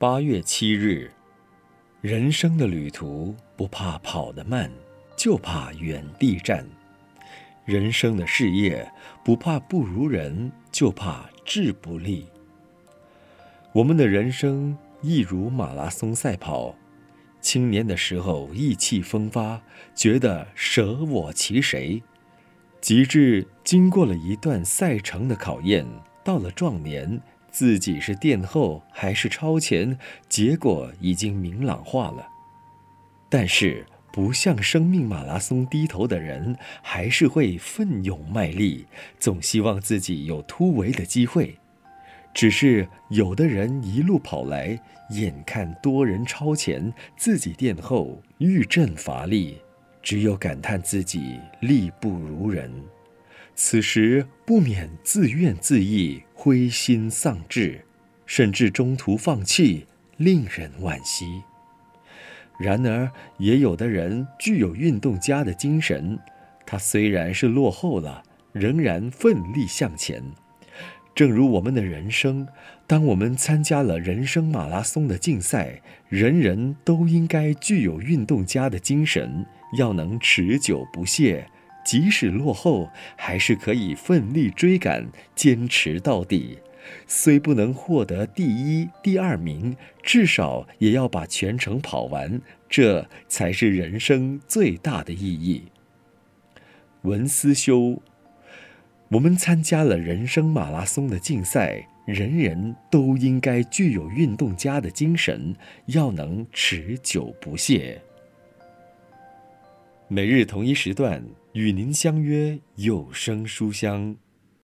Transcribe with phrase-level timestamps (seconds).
[0.00, 1.10] 八月七日，
[2.00, 4.70] 人生的旅途不怕跑得慢，
[5.16, 6.64] 就怕原地站；
[7.64, 8.88] 人生的事业
[9.24, 12.28] 不怕不如人，就怕志不立。
[13.72, 16.76] 我们的人生亦如马拉松赛跑，
[17.40, 19.60] 青年的时候意气风发，
[19.96, 22.00] 觉得舍我其谁；
[22.80, 25.84] 及至经过了一段赛程的考验，
[26.22, 27.20] 到了壮年。
[27.50, 29.98] 自己是垫后还是超前，
[30.28, 32.28] 结果已经明朗化了。
[33.28, 38.86] 但是，不向生命马拉松低头的人，还是会奋勇卖力，
[39.20, 41.58] 总希望自己有突围的机会。
[42.34, 44.78] 只是有的人一路跑来，
[45.10, 49.58] 眼看多人超前，自己垫后，欲振乏力，
[50.02, 52.72] 只有感叹自己力不如人。
[53.54, 57.84] 此时不免自怨自艾，灰心丧志，
[58.24, 59.86] 甚至中途放弃，
[60.18, 61.42] 令人惋惜。
[62.60, 66.16] 然而，也有的人具有运动家的精神，
[66.64, 68.22] 他虽然是落后了，
[68.52, 70.22] 仍然奋力向前。
[71.12, 72.46] 正如我们的人生，
[72.86, 79.44] 当我们参加了人生马拉松的竞赛，人人都应该具有运动家的精神，
[79.76, 81.48] 要能持久不懈。
[81.88, 86.58] 即使落后，还是可以奋力追赶，坚持到底。
[87.06, 95.68] 虽不能获得第一、第二名，至少也要把全程跑完，这才是人生最大的意义。
[97.04, 98.02] 文思修，
[99.08, 108.02] 我们参加了人生马拉松的竞赛，人人都应该具有运动家的精神，要能持久不懈。
[110.06, 111.24] 每日同一时段。
[111.58, 114.14] 与您相约有声书香。